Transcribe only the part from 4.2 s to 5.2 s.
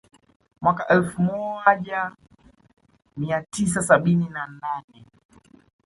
na nane